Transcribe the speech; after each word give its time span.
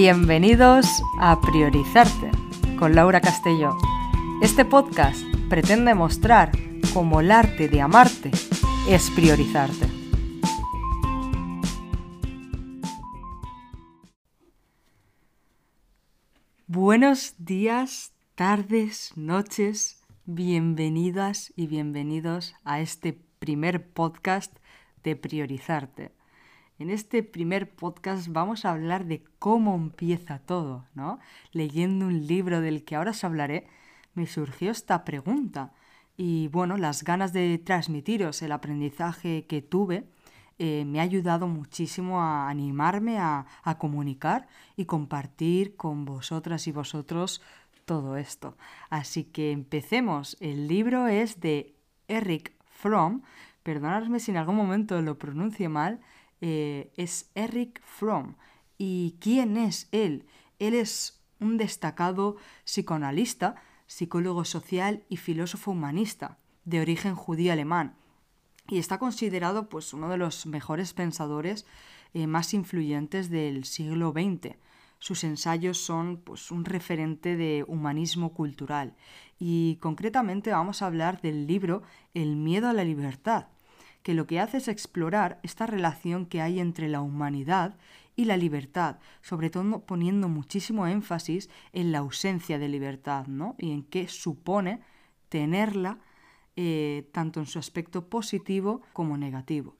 Bienvenidos 0.00 1.02
a 1.18 1.40
Priorizarte 1.40 2.30
con 2.78 2.94
Laura 2.94 3.20
Castelló. 3.20 3.76
Este 4.40 4.64
podcast 4.64 5.20
pretende 5.48 5.92
mostrar 5.92 6.52
cómo 6.94 7.18
el 7.18 7.32
arte 7.32 7.68
de 7.68 7.80
amarte 7.80 8.30
es 8.88 9.10
priorizarte. 9.10 9.88
Buenos 16.68 17.34
días, 17.38 18.12
tardes, 18.36 19.10
noches, 19.16 20.04
bienvenidas 20.26 21.52
y 21.56 21.66
bienvenidos 21.66 22.54
a 22.62 22.78
este 22.80 23.20
primer 23.40 23.90
podcast 23.90 24.56
de 25.02 25.16
Priorizarte. 25.16 26.17
En 26.78 26.90
este 26.90 27.24
primer 27.24 27.68
podcast 27.68 28.28
vamos 28.28 28.64
a 28.64 28.70
hablar 28.70 29.04
de 29.04 29.24
cómo 29.40 29.74
empieza 29.74 30.38
todo, 30.38 30.84
¿no? 30.94 31.18
Leyendo 31.50 32.06
un 32.06 32.28
libro 32.28 32.60
del 32.60 32.84
que 32.84 32.94
ahora 32.94 33.10
os 33.10 33.24
hablaré, 33.24 33.66
me 34.14 34.28
surgió 34.28 34.70
esta 34.70 35.04
pregunta 35.04 35.72
y 36.16 36.46
bueno, 36.48 36.76
las 36.76 37.02
ganas 37.02 37.32
de 37.32 37.58
transmitiros 37.58 38.42
el 38.42 38.52
aprendizaje 38.52 39.44
que 39.46 39.60
tuve 39.60 40.04
eh, 40.60 40.84
me 40.84 41.00
ha 41.00 41.02
ayudado 41.02 41.48
muchísimo 41.48 42.20
a 42.20 42.48
animarme 42.48 43.18
a, 43.18 43.46
a 43.64 43.78
comunicar 43.78 44.46
y 44.76 44.84
compartir 44.84 45.74
con 45.74 46.04
vosotras 46.04 46.68
y 46.68 46.72
vosotros 46.72 47.42
todo 47.86 48.16
esto. 48.16 48.56
Así 48.88 49.24
que 49.24 49.50
empecemos. 49.50 50.36
El 50.38 50.68
libro 50.68 51.08
es 51.08 51.40
de 51.40 51.74
Eric 52.06 52.52
Fromm, 52.66 53.22
perdonadme 53.64 54.20
si 54.20 54.30
en 54.30 54.36
algún 54.36 54.54
momento 54.54 55.02
lo 55.02 55.18
pronuncio 55.18 55.68
mal, 55.68 56.00
eh, 56.40 56.92
es 56.96 57.30
Eric 57.34 57.82
Fromm. 57.84 58.36
¿Y 58.76 59.16
quién 59.20 59.56
es 59.56 59.88
él? 59.92 60.26
Él 60.58 60.74
es 60.74 61.20
un 61.40 61.56
destacado 61.56 62.36
psicoanalista, 62.64 63.56
psicólogo 63.86 64.44
social 64.44 65.04
y 65.08 65.16
filósofo 65.16 65.72
humanista, 65.72 66.38
de 66.64 66.80
origen 66.80 67.14
judío 67.14 67.52
alemán. 67.52 67.96
Y 68.68 68.78
está 68.78 68.98
considerado 68.98 69.68
pues, 69.68 69.92
uno 69.94 70.08
de 70.10 70.18
los 70.18 70.46
mejores 70.46 70.92
pensadores 70.92 71.66
eh, 72.14 72.26
más 72.26 72.54
influyentes 72.54 73.30
del 73.30 73.64
siglo 73.64 74.12
XX. 74.12 74.56
Sus 74.98 75.24
ensayos 75.24 75.78
son 75.78 76.18
pues, 76.18 76.50
un 76.50 76.64
referente 76.64 77.36
de 77.36 77.64
humanismo 77.66 78.34
cultural. 78.34 78.94
Y 79.38 79.76
concretamente 79.76 80.50
vamos 80.50 80.82
a 80.82 80.86
hablar 80.86 81.20
del 81.20 81.46
libro 81.46 81.82
El 82.14 82.36
miedo 82.36 82.68
a 82.68 82.72
la 82.72 82.84
libertad, 82.84 83.46
que 84.08 84.14
lo 84.14 84.26
que 84.26 84.40
hace 84.40 84.56
es 84.56 84.68
explorar 84.68 85.38
esta 85.42 85.66
relación 85.66 86.24
que 86.24 86.40
hay 86.40 86.60
entre 86.60 86.88
la 86.88 87.02
humanidad 87.02 87.76
y 88.16 88.24
la 88.24 88.38
libertad, 88.38 89.00
sobre 89.20 89.50
todo 89.50 89.84
poniendo 89.84 90.30
muchísimo 90.30 90.86
énfasis 90.86 91.50
en 91.74 91.92
la 91.92 91.98
ausencia 91.98 92.58
de 92.58 92.70
libertad, 92.70 93.26
¿no? 93.26 93.54
Y 93.58 93.70
en 93.70 93.82
qué 93.82 94.08
supone 94.08 94.80
tenerla 95.28 95.98
eh, 96.56 97.10
tanto 97.12 97.38
en 97.40 97.44
su 97.44 97.58
aspecto 97.58 98.08
positivo 98.08 98.80
como 98.94 99.18
negativo. 99.18 99.76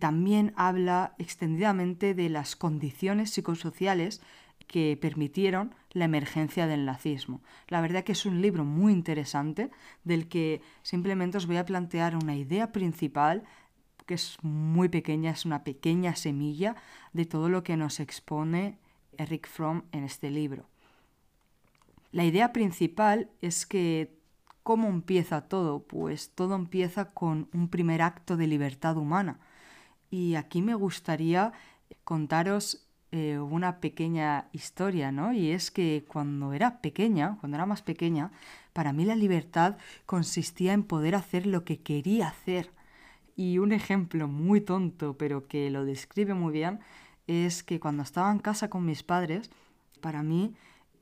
También 0.00 0.52
habla 0.56 1.14
extendidamente 1.18 2.12
de 2.12 2.28
las 2.28 2.56
condiciones 2.56 3.30
psicosociales 3.30 4.20
que 4.66 4.98
permitieron 5.00 5.74
la 5.92 6.04
emergencia 6.04 6.66
del 6.66 6.84
nazismo. 6.84 7.40
La 7.68 7.80
verdad 7.80 8.04
que 8.04 8.12
es 8.12 8.26
un 8.26 8.40
libro 8.40 8.64
muy 8.64 8.92
interesante 8.92 9.70
del 10.04 10.28
que 10.28 10.60
simplemente 10.82 11.38
os 11.38 11.46
voy 11.46 11.56
a 11.56 11.64
plantear 11.64 12.16
una 12.16 12.36
idea 12.36 12.72
principal 12.72 13.44
que 14.06 14.14
es 14.14 14.38
muy 14.42 14.88
pequeña, 14.88 15.30
es 15.30 15.44
una 15.44 15.62
pequeña 15.62 16.16
semilla 16.16 16.74
de 17.12 17.26
todo 17.26 17.48
lo 17.48 17.62
que 17.62 17.76
nos 17.76 18.00
expone 18.00 18.78
Eric 19.18 19.46
Fromm 19.46 19.82
en 19.92 20.04
este 20.04 20.30
libro. 20.30 20.66
La 22.10 22.24
idea 22.24 22.52
principal 22.52 23.30
es 23.40 23.66
que 23.66 24.20
¿cómo 24.62 24.88
empieza 24.88 25.42
todo? 25.42 25.82
Pues 25.82 26.30
todo 26.30 26.54
empieza 26.54 27.06
con 27.12 27.48
un 27.52 27.68
primer 27.68 28.02
acto 28.02 28.36
de 28.36 28.46
libertad 28.46 28.96
humana. 28.96 29.38
Y 30.10 30.34
aquí 30.34 30.62
me 30.62 30.74
gustaría 30.74 31.52
contaros 32.04 32.86
eh, 33.12 33.38
una 33.38 33.80
pequeña 33.80 34.48
historia, 34.52 35.10
¿no? 35.10 35.32
Y 35.32 35.50
es 35.50 35.70
que 35.70 36.04
cuando 36.06 36.52
era 36.52 36.80
pequeña, 36.80 37.36
cuando 37.40 37.56
era 37.56 37.66
más 37.66 37.82
pequeña, 37.82 38.30
para 38.72 38.92
mí 38.92 39.04
la 39.04 39.16
libertad 39.16 39.76
consistía 40.06 40.72
en 40.72 40.84
poder 40.84 41.14
hacer 41.16 41.46
lo 41.46 41.64
que 41.64 41.80
quería 41.80 42.28
hacer. 42.28 42.70
Y 43.36 43.58
un 43.58 43.72
ejemplo 43.72 44.28
muy 44.28 44.60
tonto, 44.60 45.16
pero 45.18 45.48
que 45.48 45.70
lo 45.70 45.84
describe 45.84 46.34
muy 46.34 46.52
bien, 46.52 46.80
es 47.26 47.62
que 47.62 47.80
cuando 47.80 48.02
estaba 48.02 48.30
en 48.30 48.38
casa 48.38 48.70
con 48.70 48.84
mis 48.84 49.02
padres, 49.02 49.50
para 50.00 50.22
mí 50.22 50.54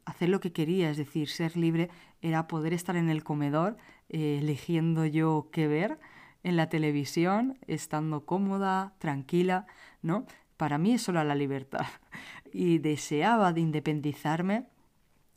hacer 0.04 0.30
lo 0.30 0.40
que 0.40 0.52
quería, 0.52 0.90
es 0.90 0.96
decir, 0.96 1.28
ser 1.28 1.56
libre, 1.56 1.90
era 2.22 2.48
poder 2.48 2.72
estar 2.72 2.96
en 2.96 3.10
el 3.10 3.22
comedor 3.22 3.76
eh, 4.08 4.38
eligiendo 4.40 5.04
yo 5.04 5.48
qué 5.52 5.68
ver 5.68 5.98
en 6.42 6.56
la 6.56 6.68
televisión, 6.68 7.58
estando 7.66 8.24
cómoda, 8.24 8.94
tranquila, 8.98 9.66
¿no? 10.02 10.26
Para 10.58 10.76
mí 10.76 10.92
eso 10.92 11.12
era 11.12 11.24
la 11.24 11.34
libertad. 11.34 11.86
Y 12.50 12.78
deseaba 12.78 13.52
de 13.52 13.60
independizarme 13.60 14.64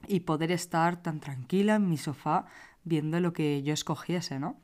y 0.08 0.22
poder 0.22 0.50
estar 0.50 1.04
tan 1.04 1.20
tranquila 1.20 1.76
en 1.76 1.90
mi 1.90 1.98
sofá 1.98 2.46
viendo 2.86 3.20
lo 3.20 3.34
que 3.34 3.62
yo 3.64 3.74
escogiese, 3.74 4.40
¿no? 4.40 4.56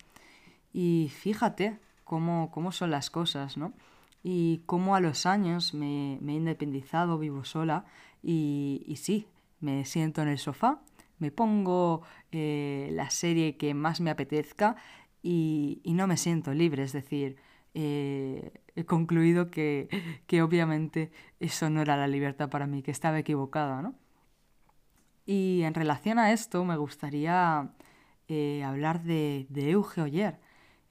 Y 0.72 1.12
fíjate 1.14 1.78
cómo, 2.06 2.50
cómo 2.52 2.72
son 2.72 2.90
las 2.90 3.10
cosas, 3.10 3.58
¿no? 3.58 3.74
Y 4.24 4.62
cómo 4.66 4.96
a 4.96 5.02
los 5.02 5.26
años 5.26 5.74
me, 5.74 6.14
he 6.14 6.32
independizado, 6.32 7.20
vivo 7.20 7.44
sola 7.44 7.84
y, 8.24 8.82
y, 8.88 8.96
sí, 8.96 9.28
me 9.60 9.84
siento 9.84 10.22
en 10.22 10.30
el 10.30 10.38
sofá, 10.38 10.80
me 11.20 11.32
pongo 11.32 12.02
eh, 12.32 12.90
la 12.94 13.10
serie 13.10 13.58
que 13.58 13.74
más 13.74 14.00
me 14.00 14.10
apetezca 14.10 14.78
y 15.22 15.82
no 15.84 16.08
me 16.08 16.16
siento 16.16 16.54
libre, 16.54 16.84
es 16.84 16.94
decir, 16.94 17.36
eh, 17.74 18.52
he 18.76 18.86
concluido 18.86 19.52
que, 19.52 19.88
obviamente 20.42 21.12
eso 21.40 21.70
no 21.70 21.82
era 21.82 21.96
la 21.96 22.08
libertad 22.08 22.50
para 22.50 22.68
mí, 22.68 22.82
que 22.82 22.92
estaba 22.92 23.20
equivocada, 23.20 23.82
¿no? 23.82 23.96
Y 25.26 25.62
en 25.64 25.74
relación 25.74 26.20
a 26.20 26.32
esto 26.32 26.64
me 26.66 26.78
gustaría 26.78 27.70
eh, 28.28 28.64
hablar 28.64 29.04
de, 29.04 29.46
de 29.50 29.72
Euge 29.72 30.02
Oyer. 30.02 30.40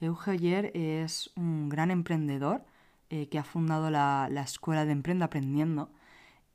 Euge 0.01 0.31
Oyer 0.33 0.71
es 0.75 1.33
un 1.37 1.69
gran 1.69 1.91
emprendedor 1.91 2.65
eh, 3.11 3.29
que 3.29 3.39
ha 3.39 3.45
fundado 3.45 3.91
la, 3.91 4.29
Escuela 4.45 4.85
de 4.85 4.93
Emprenda 4.93 5.27
Aprendiendo 5.27 5.91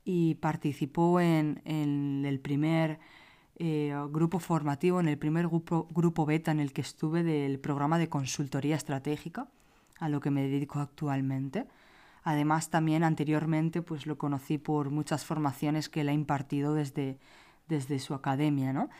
y 0.04 0.36
participó 0.36 1.20
en, 1.20 1.60
el 1.66 2.40
primer 2.40 3.00
grupo 4.10 4.40
formativo, 4.40 4.98
en 4.98 5.08
el 5.08 5.18
primer 5.18 5.46
grupo, 5.46 5.86
grupo 5.90 6.26
beta 6.26 6.50
en 6.50 6.58
el 6.58 6.72
que 6.72 6.80
estuve 6.80 7.22
del 7.22 7.60
programa 7.60 7.98
de 7.98 8.08
consultoría 8.08 8.76
estratégica 8.76 9.48
a 10.02 10.08
lo 10.08 10.18
que 10.20 10.32
me 10.32 10.42
dedico 10.42 10.80
actualmente. 10.80 11.68
Además, 12.24 12.70
también 12.70 13.04
anteriormente 13.04 13.82
pues 13.82 14.04
lo 14.04 14.18
conocí 14.18 14.58
por 14.58 14.90
muchas 14.90 15.24
formaciones 15.24 15.88
que 15.88 16.00
él 16.00 16.08
ha 16.08 16.12
impartido 16.12 16.74
desde, 16.74 17.20
desde 17.68 18.00
su 18.00 18.12
academia, 18.12 18.72
¿no? 18.72 18.90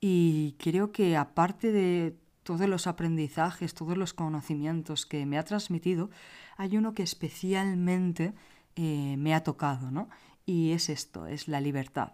Y 0.00 0.54
creo 0.58 0.92
que 0.92 1.16
aparte 1.16 1.72
de 1.72 2.16
todos 2.44 2.68
los 2.68 2.86
aprendizajes, 2.86 3.74
todos 3.74 3.96
los 3.98 4.14
conocimientos 4.14 5.04
que 5.04 5.26
me 5.26 5.36
ha 5.36 5.42
transmitido, 5.42 6.10
hay 6.56 6.76
uno 6.76 6.94
que 6.94 7.02
especialmente 7.02 8.32
eh, 8.76 9.16
me 9.18 9.34
ha 9.34 9.42
tocado, 9.42 9.90
¿no? 9.90 10.08
Y 10.46 10.70
es 10.70 10.88
esto, 10.88 11.26
es 11.26 11.48
la 11.48 11.60
libertad. 11.60 12.12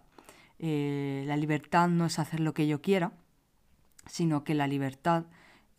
Eh, 0.57 1.23
la 1.27 1.37
libertad 1.37 1.87
no 1.87 2.07
es 2.07 2.17
hacer 2.17 2.39
lo 2.39 2.55
que 2.55 2.67
yo 2.67 2.81
quiera, 2.81 3.11
sino 4.07 4.43
que 4.43 4.55
la 4.55 4.65
libertad 4.65 5.25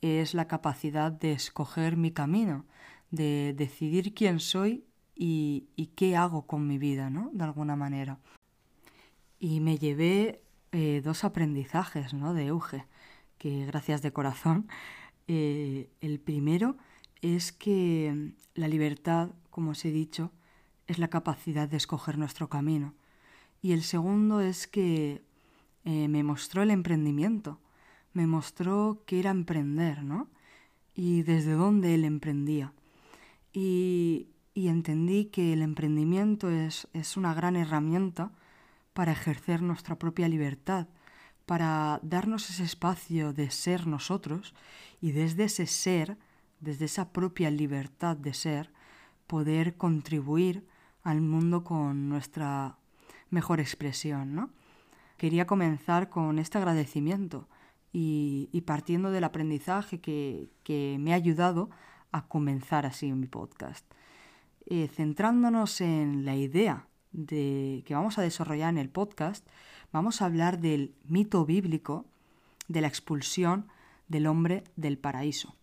es 0.03 0.35
la 0.35 0.47
capacidad 0.47 1.13
de 1.13 1.33
escoger 1.33 1.97
mi 1.97 2.11
camino, 2.11 2.65
de 3.11 3.55
decidir 3.57 4.15
quién 4.15 4.41
soy 4.41 4.85
y, 5.15 5.91
qué 5.97 6.17
hago 6.17 6.47
con 6.47 6.67
mi 6.67 6.79
vida, 6.79 7.11
¿no? 7.11 7.31
De 7.33 7.45
alguna 7.45 7.77
manera. 7.77 8.19
Y 9.39 9.61
me 9.61 9.77
llevé 9.79 10.43
eh, 10.73 11.03
dos 11.05 11.25
aprendizajes, 11.25 12.15
¿no? 12.15 12.33
De 12.33 12.47
Euge, 12.47 12.87
que 13.37 13.67
gracias 13.67 14.01
de 14.03 14.13
corazón. 14.13 14.69
Eh, 15.29 15.91
el 16.01 16.21
primero 16.21 16.77
es 17.21 17.53
que 17.53 18.33
la 18.55 18.69
libertad, 18.69 19.31
como 19.51 19.73
os 19.73 19.85
he 19.85 19.91
dicho, 19.91 20.33
es 20.87 20.99
la 20.99 21.09
capacidad 21.09 21.69
de 21.69 21.77
escoger 21.77 22.17
nuestro 22.17 22.49
camino. 22.49 22.95
Y 23.63 23.73
el 23.73 23.83
segundo 23.83 24.41
es 24.41 24.67
que 24.67 25.23
eh, 25.85 26.09
me 26.09 26.23
mostró 26.23 26.63
el 26.63 26.71
emprendimiento 26.71 27.61
me 28.13 28.27
mostró 28.27 29.03
que 29.07 29.21
era 29.21 29.31
emprender, 29.31 30.03
¿no? 30.03 30.29
Y 30.95 31.23
desde 31.23 31.53
dónde 31.53 31.95
él 31.95 32.05
emprendía. 32.05 32.73
Y, 33.53 34.29
entendí 34.55 35.27
que 35.27 35.55
el 35.55 35.63
emprendimiento 35.63 36.51
es, 36.51 36.87
es 36.93 37.17
una 37.17 37.33
gran 37.33 37.57
herramienta 37.57 38.31
para 38.93 39.13
ejercer 39.13 39.63
nuestra 39.63 39.99
propia 39.99 40.29
libertad, 40.29 40.87
para 41.47 41.99
darnos 42.03 42.51
ese 42.51 42.65
espacio 42.65 43.33
de 43.33 43.51
ser 43.51 43.87
nosotros 43.87 44.55
y 45.01 45.13
desde 45.13 45.45
ese 45.45 45.67
ser, 45.67 46.19
desde 46.61 46.85
esa 46.85 47.11
propia 47.13 47.51
libertad 47.51 48.17
de 48.19 48.35
ser, 48.35 48.71
poder 49.27 49.77
contribuir 49.77 50.67
al 51.03 51.23
mundo 51.23 51.65
con 51.65 52.09
nuestra 52.09 52.77
mejor 53.31 53.61
expresión, 53.61 54.35
¿no? 54.35 54.51
Quería 55.17 55.47
comenzar 55.47 56.11
con 56.11 56.39
este 56.39 56.59
agradecimiento 56.59 57.49
y, 57.93 58.63
partiendo 58.67 59.11
del 59.11 59.25
aprendizaje 59.25 60.01
que, 60.01 60.97
me 61.01 61.13
ha 61.13 61.17
ayudado 61.17 61.71
a 62.13 62.27
comenzar 62.27 62.87
así 62.87 63.13
mi 63.13 63.27
podcast. 63.27 63.85
Eh, 64.67 64.89
centrándonos 64.89 65.81
en 65.81 66.25
la 66.25 66.37
idea 66.37 66.87
de, 67.13 67.83
que 67.87 67.95
vamos 67.95 68.19
a 68.19 68.23
desarrollar 68.23 68.71
en 68.71 68.79
el 68.79 68.89
podcast, 68.89 69.47
vamos 69.93 70.23
a 70.23 70.27
hablar 70.27 70.61
del 70.61 70.95
mito 71.05 71.45
bíblico 71.45 72.07
de 72.69 72.81
la 72.81 72.89
expulsión 72.89 73.69
del 74.09 74.27
hombre 74.27 74.65
del 74.77 74.99
paraíso. 74.99 75.57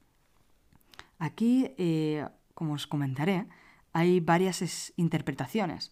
Aquí, 1.19 1.71
eh, 1.77 2.27
como 2.53 2.73
os 2.73 2.88
comentaré, 2.88 3.47
hay 3.94 4.19
varias 4.19 4.94
interpretaciones. 4.95 5.91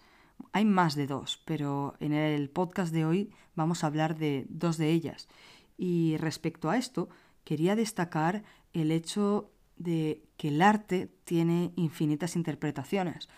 Hay 0.51 0.65
más 0.65 0.95
de 0.95 1.07
dos, 1.07 1.41
pero 1.45 1.95
en 1.99 2.13
el 2.13 2.49
podcast 2.49 2.93
de 2.93 3.05
hoy 3.05 3.31
vamos 3.55 3.83
a 3.83 3.87
hablar 3.87 4.17
de 4.17 4.45
dos 4.49 4.77
de 4.77 4.91
ellas. 4.91 5.27
Y 5.77 6.17
respecto 6.17 6.69
a 6.69 6.77
esto, 6.77 7.09
quería 7.43 7.75
destacar 7.75 8.43
el 8.73 8.91
hecho 8.91 9.51
de 9.77 10.23
que 10.37 10.49
el 10.49 10.61
arte 10.61 11.11
tiene 11.23 11.71
infinitas 11.75 12.35
interpretaciones. 12.35 13.29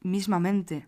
Mismamente, 0.00 0.86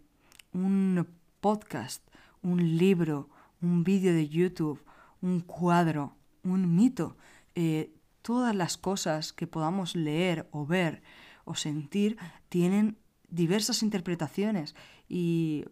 un 0.52 1.06
podcast, 1.40 2.02
un 2.42 2.76
libro, 2.76 3.28
un 3.60 3.84
vídeo 3.84 4.14
de 4.14 4.28
YouTube, 4.28 4.82
un 5.20 5.40
cuadro, 5.40 6.16
un 6.43 6.75
mito, 6.75 7.16
eh, 7.54 7.93
todas 8.22 8.54
las 8.54 8.76
cosas 8.76 9.32
que 9.32 9.46
podamos 9.46 9.94
leer 9.94 10.48
o 10.52 10.66
ver 10.66 11.02
o 11.44 11.54
sentir 11.54 12.16
tienen 12.48 12.96
diversas 13.28 13.82
interpretaciones 13.82 14.75
y 15.08 15.64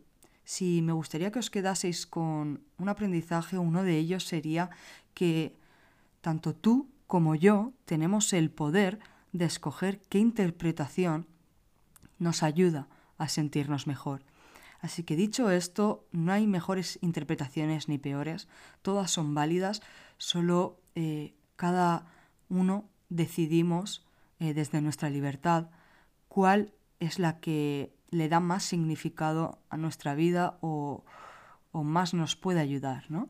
si 0.49 0.81
me 0.81 0.95
gustaría 0.95 1.31
que 1.31 1.41
os 1.41 1.51
quedaseis 1.51 2.07
con 2.07 2.65
un 2.79 2.89
aprendizaje, 2.89 3.59
uno 3.59 3.85
de 3.85 3.99
ellos 3.99 4.25
sería 4.25 4.71
que 5.13 5.53
tanto 6.23 6.55
tú 6.55 6.89
como 7.07 7.35
yo 7.35 7.75
tenemos 7.85 8.33
el 8.33 8.49
poder 8.49 8.99
de 9.33 9.45
escoger 9.45 10.01
qué 10.09 10.19
interpretación 10.19 11.27
nos 12.19 12.43
ayuda 12.43 12.89
a 13.19 13.29
sentirnos 13.29 13.87
mejor. 13.87 14.25
Así 14.81 15.03
que 15.03 15.17
dicho 15.17 15.51
esto, 15.51 16.07
no 16.13 16.33
hay 16.33 16.47
mejores 16.47 16.99
interpretaciones 17.03 17.87
ni 17.87 17.99
peores, 17.99 18.49
todas 18.81 19.11
son 19.11 19.35
válidas, 19.35 19.83
solo 20.17 20.81
eh, 20.95 21.35
cada 21.57 22.07
uno 22.49 22.89
decidimos 23.11 24.03
eh, 24.41 24.55
desde 24.55 24.81
nuestra 24.81 25.11
libertad 25.11 25.69
cuál 26.27 26.73
es 27.01 27.19
la 27.19 27.39
que 27.39 27.98
le 28.11 28.29
da 28.29 28.41
más 28.41 28.65
significado 28.65 29.59
a 29.71 29.77
nuestra 29.77 30.15
vida 30.15 30.59
o, 30.61 31.05
o 31.73 31.85
más 31.85 32.15
nos 32.15 32.37
puede 32.37 32.61
ayudar, 32.61 33.11
¿no? 33.11 33.29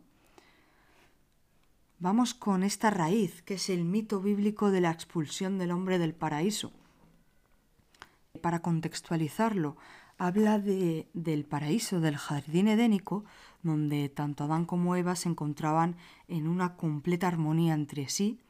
Vamos 2.00 2.32
con 2.32 2.62
esta 2.62 2.90
raíz, 2.90 3.42
que 3.42 3.54
es 3.54 3.68
el 3.68 3.84
mito 3.84 4.20
bíblico 4.20 4.70
de 4.70 4.80
la 4.80 4.92
expulsión 4.92 5.58
del 5.58 5.72
hombre 5.72 5.98
del 5.98 6.14
paraíso. 6.14 6.70
Para 8.40 8.60
contextualizarlo, 8.60 9.76
habla 10.16 10.60
de, 10.60 11.08
del 11.12 11.44
paraíso, 11.44 12.00
del 12.00 12.16
jardín 12.16 12.68
edénico, 12.68 13.24
donde 13.64 14.08
tanto 14.08 14.44
Adán 14.44 14.64
como 14.64 14.94
Eva 14.94 15.16
se 15.16 15.28
encontraban 15.28 15.96
en 16.28 16.46
una 16.46 16.76
completa 16.76 17.26
armonía 17.26 17.74
entre 17.74 18.08
sí 18.08 18.40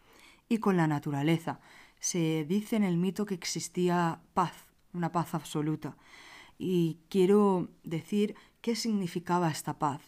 y 0.51 0.59
con 0.59 0.77
la 0.77 0.87
naturaleza. 0.87 1.61
Se 2.01 2.45
dice 2.45 2.77
en 2.77 2.85
el 2.85 2.99
mito 2.99 3.25
que 3.25 3.35
existía 3.35 4.21
paz, 4.35 4.68
una 4.93 5.13
paz 5.13 5.35
absoluta. 5.35 5.97
Y 6.59 6.99
quiero 7.09 7.71
decir 7.85 8.35
qué 8.61 8.75
significaba 8.75 9.51
esta 9.51 9.79
paz 9.79 10.01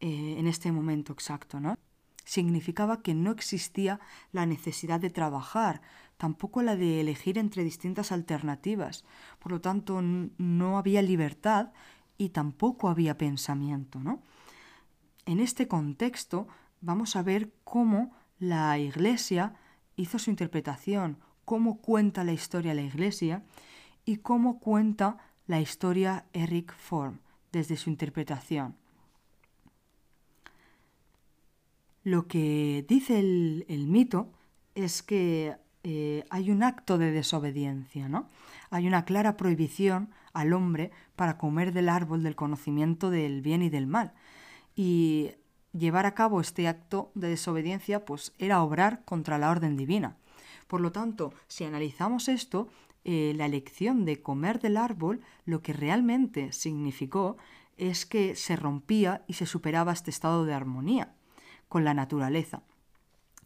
eh, 0.00 0.36
en 0.38 0.46
este 0.46 0.72
momento 0.72 1.12
exacto, 1.12 1.60
¿no? 1.60 1.78
Significaba 2.24 3.02
que 3.02 3.14
no 3.14 3.30
existía 3.30 4.00
la 4.32 4.46
necesidad 4.46 4.98
de 4.98 5.10
trabajar, 5.10 5.80
tampoco 6.16 6.62
la 6.62 6.74
de 6.74 7.00
elegir 7.00 7.38
entre 7.38 7.62
distintas 7.62 8.10
alternativas. 8.10 9.04
Por 9.38 9.52
lo 9.52 9.60
tanto, 9.60 10.02
no 10.02 10.76
había 10.76 11.02
libertad 11.02 11.72
y 12.18 12.30
tampoco 12.30 12.88
había 12.88 13.16
pensamiento, 13.16 14.00
¿no? 14.00 14.22
En 15.24 15.40
este 15.40 15.68
contexto 15.68 16.48
vamos 16.80 17.16
a 17.16 17.22
ver 17.22 17.52
cómo 17.64 18.12
la 18.38 18.78
Iglesia 18.78 19.54
hizo 19.96 20.18
su 20.18 20.30
interpretación, 20.30 21.18
cómo 21.44 21.80
cuenta 21.80 22.24
la 22.24 22.32
historia 22.32 22.74
la 22.74 22.82
Iglesia 22.82 23.44
y 24.06 24.18
cómo 24.18 24.58
cuenta 24.60 25.18
la 25.46 25.60
historia 25.60 26.24
Eric 26.32 26.74
Form 26.74 27.18
desde 27.52 27.76
su 27.76 27.90
interpretación. 27.90 28.76
Lo 32.04 32.28
que 32.28 32.86
dice 32.88 33.18
el, 33.18 33.86
mito 33.88 34.32
es 34.76 35.02
que 35.02 35.56
eh, 35.82 36.24
hay 36.30 36.50
un 36.52 36.62
acto 36.62 36.98
de 36.98 37.10
desobediencia, 37.10 38.08
¿no? 38.08 38.28
Hay 38.70 38.86
una 38.86 39.04
clara 39.04 39.36
prohibición 39.36 40.10
al 40.32 40.52
hombre 40.52 40.92
para 41.16 41.36
comer 41.36 41.72
del 41.72 41.88
árbol 41.88 42.22
del 42.22 42.36
conocimiento 42.36 43.10
del 43.10 43.42
bien 43.42 43.62
y 43.62 43.70
del 43.70 43.88
mal. 43.88 44.12
Y 44.76 45.32
llevar 45.72 46.06
a 46.06 46.14
cabo 46.14 46.40
este 46.40 46.68
acto 46.68 47.10
de 47.14 47.28
desobediencia 47.28 48.04
pues 48.04 48.34
era 48.38 48.62
obrar 48.62 49.04
contra 49.04 49.36
la 49.38 49.50
orden 49.50 49.76
divina. 49.76 50.16
Por 50.68 50.80
lo 50.80 50.92
tanto, 50.92 51.32
si 51.48 51.64
analizamos 51.64 52.28
esto, 52.28 52.68
eh, 53.08 53.34
la 53.36 53.46
elección 53.46 54.04
de 54.04 54.20
comer 54.20 54.58
del 54.58 54.76
árbol 54.76 55.20
lo 55.44 55.62
que 55.62 55.72
realmente 55.72 56.50
significó 56.50 57.36
es 57.76 58.04
que 58.04 58.34
se 58.34 58.56
rompía 58.56 59.22
y 59.28 59.34
se 59.34 59.46
superaba 59.46 59.92
este 59.92 60.10
estado 60.10 60.44
de 60.44 60.52
armonía 60.52 61.14
con 61.68 61.84
la 61.84 61.94
naturaleza, 61.94 62.64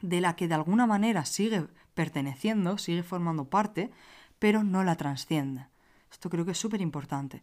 de 0.00 0.22
la 0.22 0.34
que 0.34 0.48
de 0.48 0.54
alguna 0.54 0.86
manera 0.86 1.26
sigue 1.26 1.66
perteneciendo, 1.92 2.78
sigue 2.78 3.02
formando 3.02 3.50
parte, 3.50 3.90
pero 4.38 4.64
no 4.64 4.82
la 4.82 4.96
trasciende. 4.96 5.66
Esto 6.10 6.30
creo 6.30 6.46
que 6.46 6.52
es 6.52 6.58
súper 6.58 6.80
importante. 6.80 7.42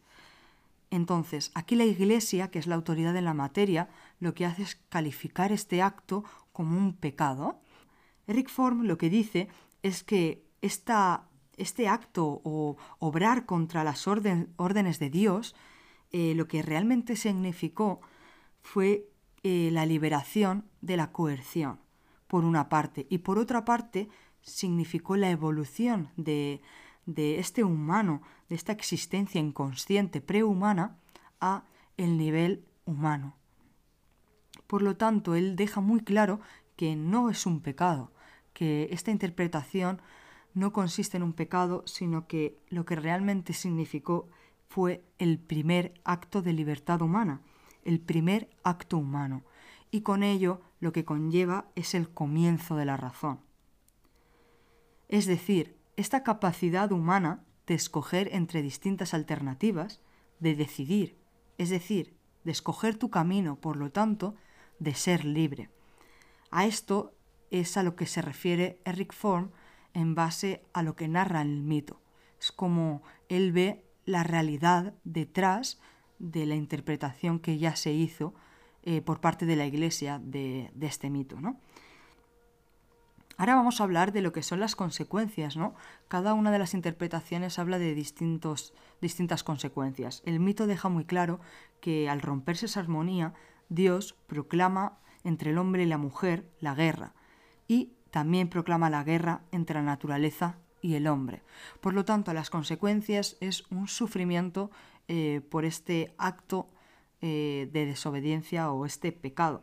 Entonces, 0.89 1.51
aquí 1.53 1.75
la 1.75 1.85
Iglesia, 1.85 2.49
que 2.49 2.57
es 2.57 2.65
la 2.65 2.73
autoridad 2.73 3.15
en 3.15 3.25
la 3.25 3.35
materia, 3.35 3.89
lo 4.19 4.33
que 4.33 4.47
hace 4.47 4.63
es 4.63 4.75
calificar 4.89 5.51
este 5.51 5.83
acto 5.83 6.23
como 6.51 6.75
un 6.75 6.93
pecado. 6.93 7.61
Eric 8.25 8.49
Form 8.49 8.87
lo 8.87 8.97
que 8.97 9.11
dice 9.11 9.49
es 9.83 10.03
que 10.03 10.43
esta 10.63 11.27
este 11.57 11.87
acto 11.87 12.41
o 12.43 12.77
obrar 12.99 13.45
contra 13.45 13.83
las 13.83 14.07
órdenes 14.07 14.99
de 14.99 15.09
Dios, 15.09 15.55
eh, 16.11 16.33
lo 16.35 16.47
que 16.47 16.61
realmente 16.61 17.15
significó 17.15 17.99
fue 18.61 19.09
eh, 19.43 19.69
la 19.71 19.85
liberación 19.85 20.65
de 20.81 20.97
la 20.97 21.11
coerción, 21.11 21.79
por 22.27 22.45
una 22.45 22.69
parte, 22.69 23.07
y 23.09 23.19
por 23.19 23.37
otra 23.37 23.65
parte 23.65 24.09
significó 24.41 25.17
la 25.17 25.29
evolución 25.29 26.09
de, 26.15 26.61
de 27.05 27.39
este 27.39 27.63
humano, 27.63 28.21
de 28.49 28.55
esta 28.55 28.71
existencia 28.71 29.41
inconsciente 29.41 30.21
prehumana, 30.21 30.97
a 31.41 31.63
el 31.97 32.17
nivel 32.17 32.65
humano. 32.85 33.35
Por 34.67 34.81
lo 34.81 34.95
tanto, 34.97 35.35
él 35.35 35.55
deja 35.55 35.81
muy 35.81 36.01
claro 36.01 36.39
que 36.75 36.95
no 36.95 37.29
es 37.29 37.45
un 37.45 37.61
pecado, 37.61 38.11
que 38.53 38.89
esta 38.91 39.11
interpretación 39.11 40.01
no 40.57 40.73
consiste 40.73 41.17
en 41.17 41.23
un 41.23 41.33
pecado, 41.33 41.83
sino 41.85 42.27
que 42.27 42.57
lo 42.69 42.83
que 42.83 42.95
realmente 42.95 43.53
significó 43.53 44.27
fue 44.67 45.03
el 45.19 45.37
primer 45.37 45.93
acto 46.03 46.41
de 46.41 46.51
libertad 46.51 47.03
humana, 47.03 47.41
el 47.83 47.99
primer 47.99 48.49
acto 48.63 48.97
humano, 48.97 49.43
y 49.91 50.01
con 50.01 50.23
ello 50.23 50.61
lo 50.79 50.91
que 50.91 51.05
conlleva 51.05 51.67
es 51.75 51.93
el 51.93 52.09
comienzo 52.09 52.75
de 52.75 52.85
la 52.85 52.97
razón. 52.97 53.39
Es 55.09 55.27
decir, 55.27 55.77
esta 55.95 56.23
capacidad 56.23 56.91
humana 56.91 57.43
de 57.67 57.75
escoger 57.75 58.33
entre 58.33 58.63
distintas 58.63 59.13
alternativas, 59.13 60.01
de 60.39 60.55
decidir, 60.55 61.19
es 61.59 61.69
decir, 61.69 62.15
de 62.43 62.51
escoger 62.51 62.97
tu 62.97 63.11
camino, 63.11 63.57
por 63.57 63.77
lo 63.77 63.91
tanto, 63.91 64.33
de 64.79 64.95
ser 64.95 65.23
libre. 65.23 65.69
A 66.49 66.65
esto 66.65 67.13
es 67.51 67.77
a 67.77 67.83
lo 67.83 67.95
que 67.95 68.07
se 68.07 68.23
refiere 68.23 68.81
Eric 68.85 69.13
Form 69.13 69.51
en 69.97 70.13
base 70.13 70.61
a 70.73 70.83
lo 70.83 70.95
que 70.95 71.07
narra 71.07 71.41
el 71.41 71.63
mito. 71.63 71.99
Es 72.39 72.51
como 72.51 73.01
él 73.29 73.51
ve 73.51 73.83
la 74.05 74.21
realidad 74.21 74.93
detrás 75.03 75.79
de 76.19 76.45
la 76.45 76.53
interpretación 76.53 77.39
que 77.39 77.57
ya 77.57 77.75
se 77.75 77.91
hizo 77.93 78.35
eh, 78.83 79.01
por 79.01 79.21
parte 79.21 79.47
de 79.47 79.55
la 79.55 79.65
Iglesia 79.65 80.21
de, 80.23 80.69
este 80.81 81.09
mito. 81.09 81.41
¿no? 81.41 81.59
Ahora 83.37 83.55
vamos 83.55 83.81
a 83.81 83.85
hablar 83.85 84.11
de 84.11 84.21
lo 84.21 84.31
que 84.31 84.43
son 84.43 84.59
las 84.59 84.75
consecuencias. 84.75 85.57
¿no? 85.57 85.73
Cada 86.07 86.35
una 86.35 86.51
de 86.51 86.59
las 86.59 86.75
interpretaciones 86.75 87.57
habla 87.57 87.79
de 87.79 87.95
distintos, 87.95 88.75
distintas 89.01 89.43
consecuencias. 89.43 90.21
El 90.27 90.39
mito 90.39 90.67
deja 90.67 90.89
muy 90.89 91.05
claro 91.05 91.39
que 91.81 92.07
al 92.07 92.21
romperse 92.21 92.67
esa 92.67 92.81
armonía, 92.81 93.33
Dios 93.67 94.15
proclama 94.27 94.99
entre 95.23 95.49
el 95.49 95.57
hombre 95.57 95.81
y 95.81 95.87
la 95.87 95.97
mujer 95.97 96.47
la 96.59 96.75
guerra 96.75 97.15
y 97.67 97.96
también 98.17 98.47
proclama 98.47 98.89
la 98.89 99.03
guerra 99.03 99.43
entre 99.51 99.75
la 99.75 99.83
naturaleza 99.83 100.57
y 100.81 100.95
el 100.95 101.05
hombre. 101.05 101.43
Por 101.81 101.93
lo 101.93 102.03
tanto, 102.03 102.33
las 102.33 102.49
consecuencias 102.49 103.37
es 103.41 103.63
un 103.69 103.87
sufrimiento 103.87 104.71
eh, 105.07 105.41
por 105.51 105.65
este 105.65 106.15
acto 106.17 106.67
eh, 107.21 107.69
de 107.71 107.85
desobediencia 107.85 108.71
o 108.71 108.87
este 108.87 109.11
pecado. 109.11 109.61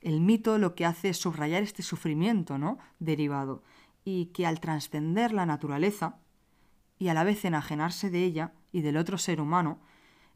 El 0.00 0.22
mito 0.22 0.56
lo 0.56 0.74
que 0.74 0.86
hace 0.86 1.10
es 1.10 1.18
subrayar 1.18 1.62
este 1.62 1.82
sufrimiento 1.82 2.56
¿no? 2.56 2.78
derivado 2.98 3.62
y 4.06 4.30
que 4.32 4.46
al 4.46 4.58
trascender 4.58 5.32
la 5.32 5.44
naturaleza 5.44 6.16
y 6.98 7.08
a 7.08 7.14
la 7.14 7.24
vez 7.24 7.44
enajenarse 7.44 8.08
de 8.08 8.24
ella 8.24 8.54
y 8.72 8.80
del 8.80 8.96
otro 8.96 9.18
ser 9.18 9.38
humano, 9.38 9.80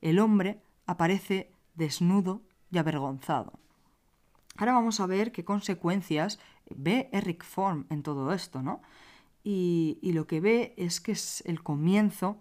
el 0.02 0.18
hombre 0.18 0.60
aparece 0.84 1.50
desnudo 1.74 2.42
y 2.70 2.76
avergonzado. 2.76 3.54
Ahora 4.60 4.74
vamos 4.74 5.00
a 5.00 5.06
ver 5.06 5.32
qué 5.32 5.42
consecuencias 5.42 6.38
ve 6.68 7.08
Eric 7.12 7.44
Form 7.44 7.86
en 7.88 8.02
todo 8.02 8.30
esto, 8.30 8.60
¿no? 8.60 8.82
Y, 9.42 9.98
y 10.02 10.12
lo 10.12 10.26
que 10.26 10.42
ve 10.42 10.74
es 10.76 11.00
que 11.00 11.12
es 11.12 11.42
el 11.46 11.62
comienzo 11.62 12.36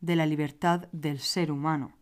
de 0.00 0.16
la 0.16 0.24
libertad 0.24 0.88
del 0.92 1.18
ser 1.18 1.52
humano. 1.52 1.92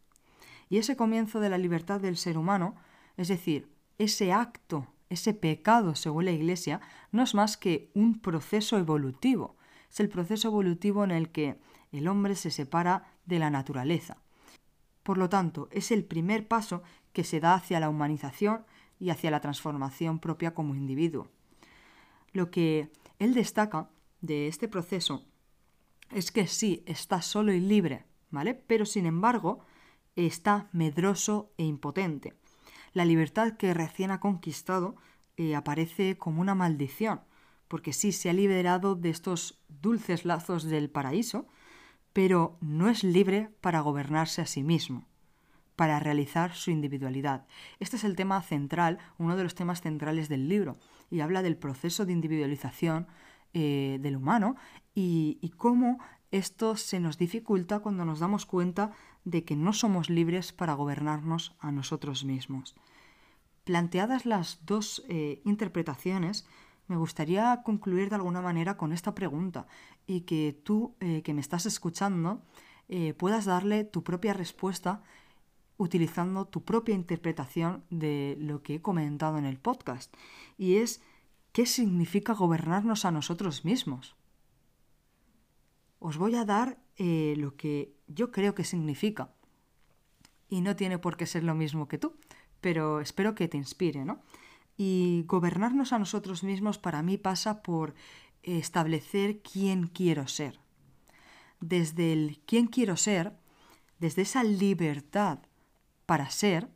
Y 0.71 0.79
ese 0.79 0.97
comienzo 0.97 1.41
de 1.41 1.51
la 1.51 1.59
libertad 1.59 2.01
del 2.01 2.17
ser 2.17 2.39
humano, 2.39 2.77
es 3.17 3.27
decir, 3.27 3.69
ese 3.99 4.33
acto, 4.33 4.87
ese 5.09 5.35
pecado, 5.35 5.97
según 5.97 6.27
la 6.27 6.31
Iglesia, 6.31 6.81
no 7.11 7.25
es 7.25 7.35
más 7.35 7.57
que 7.57 7.91
un 7.95 8.21
proceso 8.21 8.79
evolutivo. 8.79 9.57
Es 9.91 9.99
el 9.99 10.09
proceso 10.09 10.47
evolutivo 10.47 11.03
en 11.03 11.11
el 11.11 11.31
que 11.31 11.59
el 11.91 12.07
hombre 12.07 12.37
se 12.37 12.53
separa 12.53 13.09
de 13.27 13.41
la 13.41 13.51
naturaleza. 13.51 14.19
Por 15.03 15.19
lo 15.19 15.29
tanto, 15.29 15.69
es 15.73 15.91
el 15.91 16.05
primer 16.05 16.47
paso 16.47 16.85
que 17.13 17.25
se 17.25 17.41
da 17.41 17.55
hacia 17.55 17.81
la 17.81 17.89
humanización 17.89 18.65
y 18.99 19.11
hacia 19.11 19.31
la 19.31 19.41
transformación 19.41 20.19
propia 20.19 20.55
como 20.55 20.75
individuo. 20.75 21.29
Lo 22.33 22.51
que 22.51 22.91
él 23.19 23.35
destaca 23.35 23.91
de 24.21 24.49
este 24.49 24.69
proceso 24.69 25.25
es 26.11 26.31
que 26.31 26.47
sí, 26.47 26.83
está 26.87 27.23
solo 27.23 27.53
y 27.53 27.61
libre, 27.61 28.05
¿vale? 28.31 28.55
Pero 28.55 28.87
sin 28.87 29.07
embargo, 29.07 29.61
está 30.17 30.69
medroso 30.73 31.53
e 31.59 31.65
impotente. 31.65 32.35
La 32.93 33.05
libertad 33.05 33.57
que 33.57 33.75
recién 33.75 34.11
ha 34.11 34.21
conquistado 34.21 34.97
eh, 35.37 35.55
aparece 35.55 36.17
como 36.17 36.41
una 36.41 36.55
maldición, 36.55 37.21
porque 37.69 37.93
sí 37.93 38.13
se 38.13 38.31
ha 38.31 38.33
liberado 38.33 38.95
de 38.95 39.11
estos 39.11 39.61
dulces 39.69 40.25
lazos 40.25 40.65
del 40.65 40.91
paraíso, 40.91 41.47
pero 42.13 42.57
no 42.61 42.89
es 42.89 43.05
libre 43.05 43.51
para 43.61 43.81
gobernarse 43.81 44.41
a 44.41 44.47
sí 44.47 44.63
mismo, 44.63 45.07
para 45.79 46.01
realizar 46.01 46.57
su 46.57 46.73
individualidad. 46.73 47.47
Este 47.79 47.95
es 47.95 48.03
el 48.03 48.17
tema 48.17 48.43
central, 48.43 48.99
uno 49.17 49.37
de 49.37 49.45
los 49.45 49.55
temas 49.55 49.81
centrales 49.81 50.29
del 50.29 50.49
libro, 50.49 50.77
y 51.09 51.21
habla 51.21 51.41
del 51.41 51.57
proceso 51.57 52.05
de 52.05 52.13
individualización 52.13 53.07
eh, 53.55 53.99
del 54.03 54.17
humano 54.17 54.57
y, 54.93 55.53
cómo 55.57 56.01
esto 56.33 56.77
se 56.77 56.99
nos 56.99 57.17
dificulta 57.17 57.79
cuando 57.79 58.05
nos 58.05 58.19
damos 58.19 58.45
cuenta 58.45 58.91
de 59.25 59.45
que 59.45 59.55
no 59.55 59.73
somos 59.73 60.11
libres 60.11 60.53
para 60.53 60.75
gobernarnos 60.75 61.55
a 61.61 61.71
nosotros 61.71 62.25
mismos. 62.25 62.75
Planteadas 63.63 64.27
las 64.27 64.67
dos 64.67 65.05
eh, 65.09 65.41
interpretaciones, 65.45 66.45
me 66.89 66.97
gustaría 66.97 67.63
concluir 67.63 68.09
de 68.09 68.17
alguna 68.17 68.43
manera 68.43 68.77
con 68.77 68.93
esta 68.93 69.15
pregunta 69.15 69.69
y 70.09 70.23
que 70.23 70.61
tú, 70.65 70.97
eh, 70.99 71.23
que 71.23 71.35
me 71.35 71.41
estás 71.41 71.67
escuchando, 71.67 72.43
puedas 73.19 73.45
darle 73.45 73.85
tu 73.85 74.03
propia 74.03 74.33
respuesta 74.33 75.03
utilizando 75.79 76.45
tu 76.45 76.65
propia 76.65 76.95
interpretación 76.95 77.85
de 77.89 78.37
lo 78.39 78.63
que 78.63 78.75
he 78.75 78.83
comentado 78.83 79.39
en 79.39 79.47
el 79.47 79.59
podcast. 79.59 80.15
Y 80.59 80.77
es, 80.77 81.01
¿qué 81.53 81.65
significa 81.65 82.35
gobernarnos 82.35 83.05
a 83.05 83.11
nosotros 83.11 83.65
mismos? 83.65 84.17
Os 86.01 86.19
voy 86.19 86.35
a 86.35 86.45
dar 86.45 86.79
lo 86.99 87.57
que 87.57 87.95
yo 88.09 88.31
creo 88.33 88.55
que 88.55 88.65
significa. 88.65 89.33
Y 90.51 90.61
no 90.61 90.77
tiene 90.77 90.99
por 90.99 91.17
qué 91.17 91.27
ser 91.27 91.45
lo 91.45 91.55
mismo 91.55 91.89
que 91.89 91.99
tú, 91.99 92.17
pero 92.61 93.01
espero 93.01 93.35
que 93.35 93.49
te 93.49 93.57
inspire, 93.57 94.05
¿no? 94.05 94.21
Y 94.77 95.25
gobernarnos 95.27 95.93
a 95.93 95.99
nosotros 95.99 96.43
mismos 96.43 96.79
para 96.79 97.03
mí 97.03 97.19
pasa 97.19 97.63
por 97.63 97.95
establecer 98.43 99.43
quién 99.43 99.87
quiero 99.87 100.27
ser. 100.27 100.59
Desde 101.61 102.13
el 102.13 102.41
quién 102.47 102.67
quiero 102.67 102.97
ser, 102.97 103.37
desde 103.99 104.23
esa 104.23 104.43
libertad 104.43 105.41
para 106.09 106.31
ser, 106.31 106.71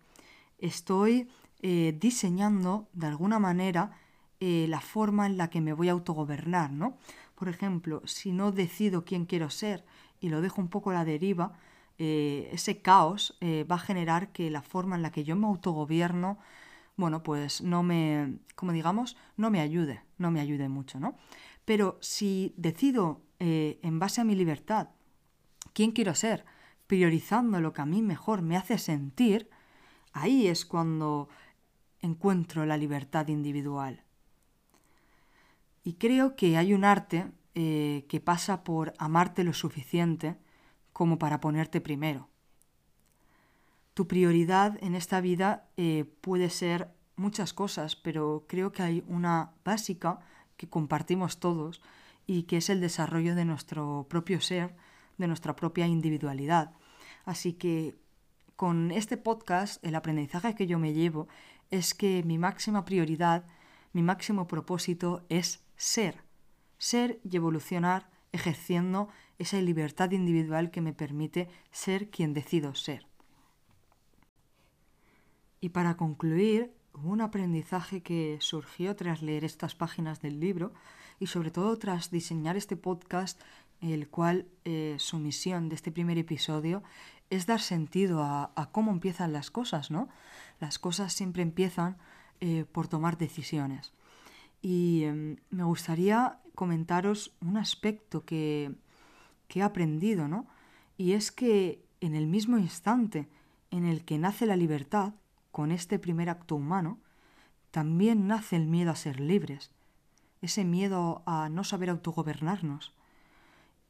estoy 0.58 1.26
eh, 1.62 1.96
diseñando 1.98 2.90
de 2.92 3.06
alguna 3.06 3.38
manera 3.38 3.92
eh, 4.40 4.66
la 4.68 4.82
forma 4.82 5.24
en 5.24 5.38
la 5.38 5.48
que 5.48 5.62
me 5.62 5.72
voy 5.72 5.88
a 5.88 5.92
autogobernar, 5.92 6.70
¿no? 6.70 6.98
Por 7.34 7.48
ejemplo, 7.48 8.02
si 8.04 8.30
no 8.30 8.52
decido 8.52 9.06
quién 9.06 9.24
quiero 9.24 9.48
ser 9.48 9.86
y 10.20 10.28
lo 10.28 10.42
dejo 10.42 10.60
un 10.60 10.68
poco 10.68 10.90
a 10.90 10.94
la 10.94 11.06
deriva, 11.06 11.58
eh, 11.96 12.50
ese 12.52 12.82
caos 12.82 13.38
va 13.40 13.76
a 13.76 13.78
generar 13.78 14.32
que 14.32 14.50
la 14.50 14.60
forma 14.60 14.96
en 14.96 15.02
la 15.02 15.10
que 15.10 15.24
yo 15.24 15.34
me 15.34 15.46
autogobierno 15.46 16.38
bueno, 16.96 17.22
pues 17.22 17.62
no 17.62 17.82
me, 17.82 18.34
como 18.54 18.72
digamos, 18.72 19.16
no 19.38 19.50
me 19.50 19.60
ayude, 19.60 20.02
no 20.18 20.30
me 20.30 20.40
ayude 20.40 20.68
mucho, 20.68 21.00
¿no? 21.00 21.16
Pero 21.64 21.96
si 22.02 22.52
decido 22.58 23.22
en 23.38 23.98
base 23.98 24.20
a 24.20 24.24
mi 24.24 24.34
libertad 24.34 24.90
quién 25.72 25.92
quiero 25.92 26.14
ser, 26.14 26.44
priorizando 26.92 27.58
lo 27.58 27.72
que 27.72 27.80
a 27.80 27.87
mí 27.87 28.02
mejor 28.02 28.42
me 28.42 28.58
hace 28.58 28.76
sentir, 28.76 29.49
ahí 30.12 30.46
es 30.46 30.66
cuando 30.66 31.30
encuentro 32.00 32.66
la 32.66 32.76
libertad 32.76 33.28
individual. 33.28 34.02
Y 35.82 35.94
creo 35.94 36.37
que 36.37 36.58
hay 36.58 36.75
un 36.75 36.84
arte 36.84 37.32
eh, 37.54 38.04
que 38.11 38.20
pasa 38.20 38.62
por 38.62 38.92
amarte 38.99 39.42
lo 39.42 39.54
suficiente 39.54 40.37
como 40.92 41.18
para 41.18 41.40
ponerte 41.40 41.80
primero 41.80 42.28
tu 43.94 44.08
prioridad 44.08 44.78
en 44.82 44.94
esta 44.94 45.20
vida 45.20 45.68
eh, 45.76 46.04
puede 46.20 46.50
ser 46.50 46.88
muchas 47.16 47.52
cosas, 47.52 47.96
pero 47.96 48.44
creo 48.49 48.72
que 48.72 48.82
hay 48.82 49.04
una 49.06 49.52
básica 49.64 50.20
que 50.56 50.68
compartimos 50.68 51.38
todos 51.40 51.82
y 52.26 52.44
que 52.44 52.56
es 52.58 52.70
el 52.70 52.80
desarrollo 52.80 53.34
de 53.34 53.44
nuestro 53.44 54.06
propio 54.08 54.40
ser, 54.40 54.75
de 55.18 55.26
nuestra 55.26 55.54
propia 55.56 55.87
individualidad. 55.87 56.72
Así 57.25 57.52
que 57.55 57.95
con 58.57 58.91
este 58.91 59.17
podcast 59.17 59.85
el 59.85 59.95
aprendizaje 59.95 60.55
que 60.55 60.67
yo 60.67 60.79
me 60.79 60.93
llevo 60.93 61.29
es 61.71 61.95
que 61.95 62.23
mi 62.23 62.38
máxima 62.38 62.85
prioridad, 62.85 63.45
mi 63.93 64.02
máximo 64.02 64.47
propósito 64.47 65.25
es 65.29 65.62
ser, 65.76 66.23
ser 66.79 67.21
y 67.25 67.37
evolucionar 67.37 68.11
ejerciendo 68.33 69.09
esa 69.38 69.61
libertad 69.61 70.11
individual 70.11 70.71
que 70.71 70.81
me 70.81 70.93
permite 70.93 71.49
ser 71.71 72.11
quien 72.11 72.35
decido 72.35 72.75
ser. 72.75 73.07
Y 75.61 75.71
para 75.71 75.97
concluir, 75.97 76.73
un 76.95 77.21
aprendizaje 77.21 78.02
que 78.02 78.38
surgió 78.41 78.97
tras 78.97 79.23
leer 79.23 79.45
estas 79.45 79.75
páginas 79.75 80.21
del 80.21 80.41
libro 80.41 80.73
y 81.19 81.26
sobre 81.26 81.50
todo 81.50 81.79
tras 81.79 82.11
diseñar 82.11 82.57
este 82.57 82.76
podcast, 82.76 83.41
el 83.90 84.08
cual 84.08 84.46
eh, 84.64 84.96
su 84.98 85.18
misión 85.18 85.68
de 85.68 85.74
este 85.74 85.92
primer 85.92 86.18
episodio 86.18 86.82
es 87.30 87.46
dar 87.46 87.60
sentido 87.60 88.22
a, 88.22 88.68
cómo 88.72 88.92
empiezan 88.92 89.32
las 89.32 89.50
cosas, 89.50 89.90
¿no? 89.90 90.08
Las 90.60 90.78
cosas 90.78 91.12
siempre 91.12 91.42
empiezan 91.42 91.96
eh, 92.40 92.64
por 92.70 92.88
tomar 92.88 93.18
decisiones. 93.18 93.92
Y 94.60 95.04
em, 95.04 95.36
me 95.50 95.64
gustaría 95.64 96.38
comentaros 96.54 97.34
un 97.40 97.56
aspecto 97.56 98.24
que, 98.24 98.72
que 99.48 99.60
he 99.60 99.62
aprendido, 99.62 100.28
¿no? 100.28 100.46
Y 100.96 101.12
es 101.12 101.32
que 101.32 101.84
en 102.00 102.14
el 102.14 102.26
mismo 102.26 102.58
instante 102.58 103.28
en 103.70 103.86
el 103.86 104.04
que 104.04 104.18
nace 104.18 104.46
la 104.46 104.56
libertad, 104.56 105.14
con 105.50 105.70
este 105.72 105.98
primer 105.98 106.28
acto 106.28 106.56
humano, 106.56 106.98
también 107.70 108.26
nace 108.26 108.56
el 108.56 108.66
miedo 108.66 108.90
a 108.90 108.96
ser 108.96 109.20
libres, 109.20 109.70
ese 110.42 110.64
miedo 110.64 111.22
a 111.26 111.48
no 111.48 111.64
saber 111.64 111.90
autogobernarnos. 111.90 112.92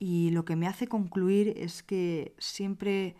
Y 0.04 0.30
lo 0.30 0.44
que 0.44 0.56
me 0.56 0.66
hace 0.66 0.88
concluir 0.88 1.54
es 1.56 1.85
que 1.85 2.35
siempre, 2.37 3.14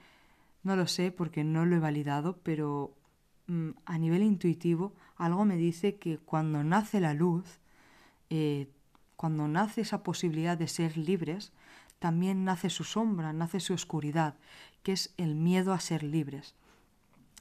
no 0.64 0.74
lo 0.74 0.88
sé 0.88 1.12
porque 1.12 1.44
no 1.44 1.64
lo 1.64 1.76
he 1.76 1.78
validado, 1.78 2.38
pero 2.42 2.92
mm, 3.46 3.68
a 3.84 3.98
nivel 3.98 4.24
intuitivo 4.24 4.92
algo 5.14 5.44
me 5.44 5.56
dice 5.56 5.94
que 5.94 6.18
cuando 6.18 6.64
nace 6.64 6.98
la 6.98 7.14
luz, 7.14 7.60
eh, 8.30 8.66
cuando 9.14 9.46
nace 9.46 9.82
esa 9.82 10.02
posibilidad 10.02 10.58
de 10.58 10.66
ser 10.66 10.96
libres, 10.96 11.52
también 12.00 12.42
nace 12.42 12.68
su 12.68 12.82
sombra, 12.82 13.32
nace 13.32 13.60
su 13.60 13.74
oscuridad, 13.74 14.34
que 14.82 14.90
es 14.90 15.14
el 15.18 15.36
miedo 15.36 15.72
a 15.72 15.78
ser 15.78 16.02
libres. 16.02 16.56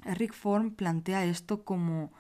Eric 0.06 0.36
Form 0.36 0.70
plantea 0.70 1.26
esto 1.26 1.64
como 1.64 2.12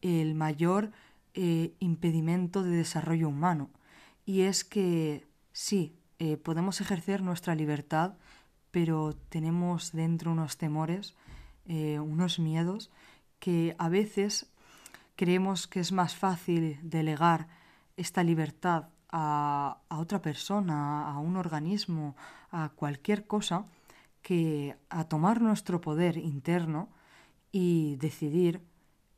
el 0.00 0.34
mayor 0.34 0.90
eh, 1.34 1.74
impedimento 1.80 2.62
de 2.62 2.70
desarrollo 2.70 3.28
humano. 3.28 3.68
Y 4.24 4.42
es 4.42 4.64
que 4.64 5.26
sí, 5.52 5.98
eh, 6.24 6.36
podemos 6.36 6.80
ejercer 6.80 7.20
nuestra 7.20 7.56
libertad, 7.56 8.14
pero 8.70 9.12
tenemos 9.28 9.90
dentro 9.90 10.30
unos 10.30 10.56
temores, 10.56 11.16
eh, 11.66 11.98
unos 11.98 12.38
miedos, 12.38 12.92
que 13.40 13.74
a 13.76 13.88
veces 13.88 14.46
creemos 15.16 15.66
que 15.66 15.80
es 15.80 15.90
más 15.90 16.14
fácil 16.14 16.78
delegar 16.80 17.48
esta 17.96 18.22
libertad 18.22 18.90
a, 19.10 19.78
otra 19.88 20.22
persona, 20.22 21.10
a 21.10 21.18
un 21.18 21.36
organismo, 21.36 22.14
a 22.52 22.68
cualquier 22.68 23.26
cosa, 23.26 23.66
que 24.22 24.76
a 24.90 25.08
tomar 25.08 25.42
nuestro 25.42 25.80
poder 25.80 26.18
interno 26.18 26.88
y 27.50 27.96
decidir 27.96 28.60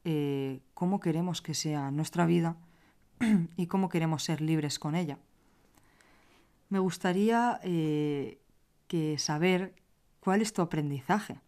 eh, 0.04 0.62
cómo 0.72 1.00
queremos 1.00 1.42
que 1.42 1.52
sea 1.52 1.90
nuestra 1.90 2.24
vida 2.24 2.56
y 3.58 3.66
cómo 3.66 3.90
queremos 3.90 4.22
ser 4.22 4.40
libres 4.40 4.78
con 4.78 4.94
ella. 4.94 5.18
Me 6.74 6.80
gustaría 6.80 7.60
eh, 7.62 8.40
que 8.88 9.16
saber 9.18 9.76
cuál 10.18 10.42
es 10.42 10.52
tu 10.52 10.60
aprendizaje. 10.60 11.40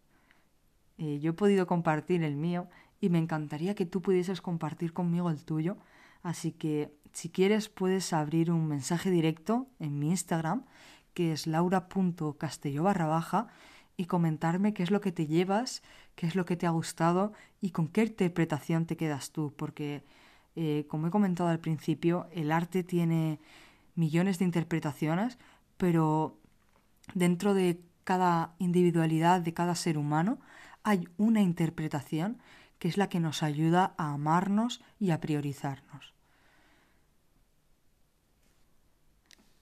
Eh, 0.97 1.19
yo 1.19 1.31
he 1.31 1.33
podido 1.33 1.67
compartir 1.67 2.23
el 2.23 2.37
mío 2.37 2.69
y 3.01 3.09
me 3.09 3.17
encantaría 3.17 3.75
que 3.75 3.85
tú 3.85 4.01
pudieses 4.01 4.39
compartir 4.39 4.93
conmigo 4.93 5.29
el 5.29 5.43
tuyo. 5.43 5.75
Así 6.23 6.53
que 6.53 6.93
si 7.11 7.27
quieres 7.27 7.67
puedes 7.67 8.13
abrir 8.13 8.51
un 8.51 8.69
mensaje 8.69 9.11
directo 9.11 9.67
en 9.79 9.99
mi 9.99 10.11
Instagram, 10.11 10.63
que 11.13 11.33
es 11.33 11.45
laura.castelló 11.45 12.83
barra 12.83 13.07
baja, 13.07 13.47
y 13.97 14.05
comentarme 14.05 14.73
qué 14.73 14.83
es 14.83 14.91
lo 14.91 15.01
que 15.01 15.11
te 15.11 15.27
llevas, 15.27 15.83
qué 16.15 16.25
es 16.25 16.35
lo 16.35 16.45
que 16.45 16.55
te 16.55 16.67
ha 16.67 16.69
gustado 16.69 17.33
y 17.59 17.71
con 17.71 17.89
qué 17.89 18.03
interpretación 18.03 18.85
te 18.85 18.95
quedas 18.95 19.31
tú. 19.31 19.53
Porque, 19.57 20.05
eh, 20.55 20.85
como 20.87 21.07
he 21.07 21.11
comentado 21.11 21.49
al 21.49 21.59
principio, 21.59 22.29
el 22.31 22.49
arte 22.49 22.81
tiene 22.85 23.41
millones 23.97 24.39
de 24.39 24.45
interpretaciones, 24.45 25.37
pero 25.77 26.39
dentro 27.13 27.53
de 27.53 27.81
cada 28.03 28.55
individualidad 28.59 29.41
de 29.41 29.53
cada 29.53 29.75
ser 29.75 29.97
humano 29.97 30.39
hay 30.83 31.09
una 31.17 31.41
interpretación 31.41 32.37
que 32.79 32.87
es 32.87 32.97
la 32.97 33.09
que 33.09 33.19
nos 33.19 33.43
ayuda 33.43 33.93
a 33.97 34.13
amarnos 34.13 34.81
y 34.99 35.11
a 35.11 35.19
priorizarnos. 35.19 36.13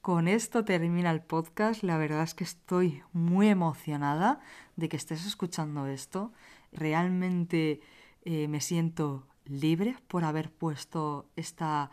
Con 0.01 0.27
esto 0.27 0.63
termina 0.63 1.09
el 1.09 1.21
podcast. 1.21 1.81
La 1.81 1.97
verdad 1.97 2.21
es 2.21 2.35
que 2.35 2.43
estoy 2.43 3.01
muy 3.11 3.47
emocionada 3.47 4.39
de 4.75 4.87
que 4.87 4.97
estés 4.97 5.25
escuchando 5.25 5.87
esto. 5.87 6.31
Realmente 6.71 7.81
eh, 8.23 8.47
me 8.47 8.61
siento 8.61 9.25
libre 9.45 9.95
por 10.07 10.23
haber 10.23 10.51
puesto 10.51 11.27
esta, 11.35 11.89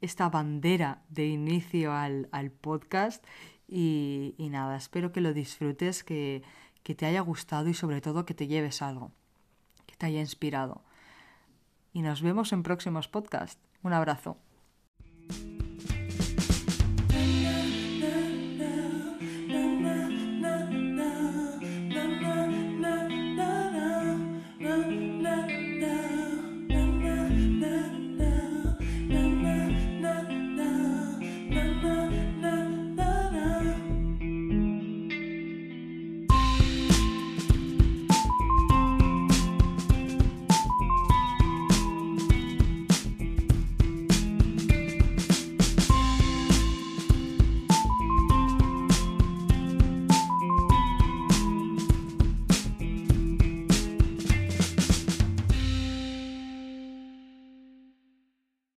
esta 0.00 0.28
bandera 0.28 1.02
de 1.08 1.26
inicio 1.26 1.92
al, 1.92 2.50
podcast. 2.60 3.24
Y, 3.68 4.34
y, 4.38 4.48
nada, 4.48 4.76
espero 4.76 5.12
que 5.12 5.20
lo 5.20 5.32
disfrutes, 5.32 6.04
que, 6.04 6.42
que 6.82 6.94
te 6.94 7.06
haya 7.06 7.20
gustado 7.20 7.68
y 7.68 7.74
sobre 7.74 8.00
todo 8.00 8.26
que 8.26 8.34
te 8.34 8.46
lleves 8.46 8.82
algo 8.82 9.12
te 9.96 10.06
haya 10.06 10.20
inspirado. 10.20 10.82
Y 11.92 12.02
nos 12.02 12.22
vemos 12.22 12.52
en 12.52 12.62
próximos 12.62 13.08
podcasts. 13.08 13.60
Un 13.82 13.92
abrazo. 13.92 14.36